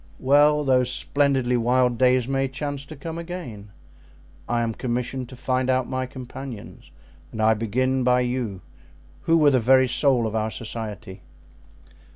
[0.17, 3.69] "Well, those splendidly wild days may chance to come again;
[4.49, 6.89] I am commissioned to find out my companions
[7.31, 8.61] and I began by you,
[9.25, 11.21] who were the very soul of our society."